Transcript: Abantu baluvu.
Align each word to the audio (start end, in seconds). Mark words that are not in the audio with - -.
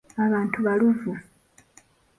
Abantu 0.25 0.57
baluvu. 0.65 1.11